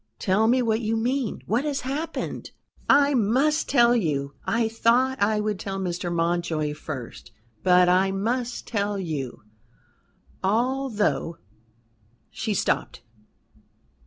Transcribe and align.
"Tell 0.17 0.47
me 0.47 0.63
what 0.63 0.81
you 0.81 0.97
mean. 0.97 1.43
What 1.45 1.63
has 1.63 1.81
happened?" 1.81 2.49
"I 2.89 3.13
must 3.13 3.69
tell 3.69 3.95
you. 3.95 4.33
I 4.45 4.67
thought 4.67 5.21
I 5.21 5.39
would 5.39 5.59
tell 5.59 5.77
Mr. 5.79 6.11
Mountjoy 6.11 6.73
first: 6.73 7.31
but 7.61 7.87
I 7.87 8.09
must 8.09 8.65
tell 8.65 8.97
you, 8.97 9.43
although" 10.43 11.37
She 12.31 12.55
stopped. 12.55 13.03